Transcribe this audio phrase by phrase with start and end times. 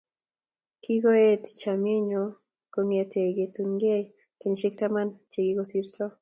[0.83, 2.29] kikoeet chomienyoo
[2.73, 4.03] kong'etee ketunkeei
[4.39, 6.05] kenyisiek taman che kikosirto